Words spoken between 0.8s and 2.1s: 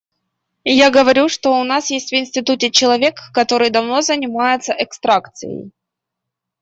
говорю, что у нас есть